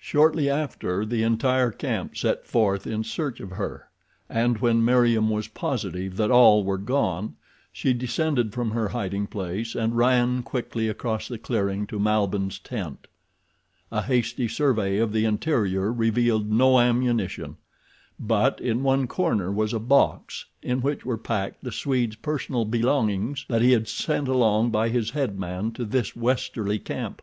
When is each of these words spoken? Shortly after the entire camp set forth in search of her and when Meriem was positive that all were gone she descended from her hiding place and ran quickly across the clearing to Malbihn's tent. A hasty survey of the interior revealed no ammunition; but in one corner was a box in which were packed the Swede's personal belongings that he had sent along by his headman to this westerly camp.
Shortly 0.00 0.50
after 0.50 1.06
the 1.06 1.22
entire 1.22 1.70
camp 1.70 2.16
set 2.16 2.44
forth 2.44 2.84
in 2.84 3.04
search 3.04 3.38
of 3.38 3.50
her 3.50 3.88
and 4.28 4.58
when 4.58 4.84
Meriem 4.84 5.28
was 5.30 5.46
positive 5.46 6.16
that 6.16 6.32
all 6.32 6.64
were 6.64 6.78
gone 6.78 7.36
she 7.72 7.92
descended 7.92 8.52
from 8.52 8.72
her 8.72 8.88
hiding 8.88 9.28
place 9.28 9.76
and 9.76 9.96
ran 9.96 10.42
quickly 10.42 10.88
across 10.88 11.28
the 11.28 11.38
clearing 11.38 11.86
to 11.86 12.00
Malbihn's 12.00 12.58
tent. 12.58 13.06
A 13.92 14.02
hasty 14.02 14.48
survey 14.48 14.96
of 14.98 15.12
the 15.12 15.24
interior 15.24 15.92
revealed 15.92 16.50
no 16.50 16.80
ammunition; 16.80 17.56
but 18.18 18.60
in 18.60 18.82
one 18.82 19.06
corner 19.06 19.52
was 19.52 19.72
a 19.72 19.78
box 19.78 20.46
in 20.60 20.80
which 20.80 21.04
were 21.04 21.16
packed 21.16 21.62
the 21.62 21.70
Swede's 21.70 22.16
personal 22.16 22.64
belongings 22.64 23.46
that 23.48 23.62
he 23.62 23.70
had 23.70 23.86
sent 23.86 24.26
along 24.26 24.70
by 24.72 24.88
his 24.88 25.10
headman 25.10 25.70
to 25.70 25.84
this 25.84 26.16
westerly 26.16 26.80
camp. 26.80 27.22